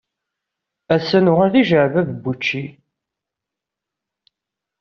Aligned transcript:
Ass-a 0.95 1.19
nuɣal 1.19 1.49
d 1.53 1.55
ijeɛbab 1.61 2.09
n 2.15 2.19
wučči. 2.21 2.63